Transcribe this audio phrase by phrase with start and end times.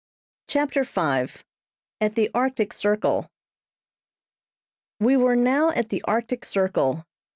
[0.47, 1.35] CHAPTER V
[2.01, 3.29] AT THE ARCTIC CIRCLE.
[4.99, 7.05] We were now at the Arctic Circle.